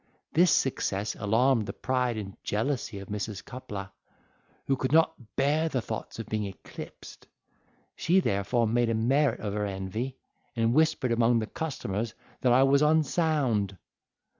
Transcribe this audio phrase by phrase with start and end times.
[0.33, 3.45] This success alarmed the pride and jealousy of Mrs.
[3.45, 3.91] Coupler,
[4.65, 7.27] who could not bear the thoughts of being eclipsed:
[7.95, 10.17] she therefore made a merit of her envy,
[10.55, 13.77] and whispered among the customers that I was unsound.